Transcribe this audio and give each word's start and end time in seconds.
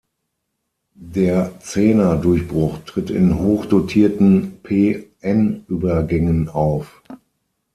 Der 0.95 1.59
Zener-Durchbruch 1.59 2.79
tritt 2.87 3.11
in 3.11 3.37
hochdotierten 3.37 4.57
p-n-Übergängen 4.63 6.49
auf. 6.49 7.03